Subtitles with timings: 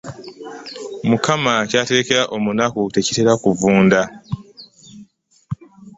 [1.09, 4.01] Mukama ky'aterekera omunaku tekitera kuvunda.